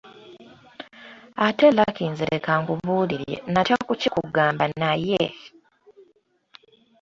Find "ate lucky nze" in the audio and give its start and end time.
1.45-2.25